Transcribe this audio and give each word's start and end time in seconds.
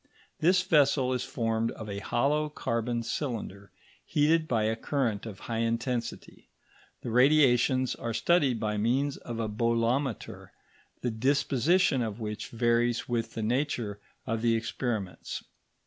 This 0.39 0.63
vessel 0.63 1.13
is 1.13 1.23
formed 1.23 1.69
of 1.73 1.87
a 1.87 1.99
hollow 1.99 2.49
carbon 2.49 3.03
cylinder, 3.03 3.71
heated 4.03 4.47
by 4.47 4.63
a 4.63 4.75
current 4.75 5.27
of 5.27 5.41
high 5.41 5.59
intensity; 5.59 6.49
the 7.03 7.11
radiations 7.11 7.93
are 7.93 8.11
studied 8.11 8.59
by 8.59 8.77
means 8.77 9.17
of 9.17 9.39
a 9.39 9.47
bolometer, 9.47 10.53
the 11.03 11.11
disposition 11.11 12.01
of 12.01 12.19
which 12.19 12.47
varies 12.49 13.07
with 13.07 13.35
the 13.35 13.43
nature 13.43 13.99
of 14.25 14.41
the 14.41 14.55
experiments. 14.55 15.43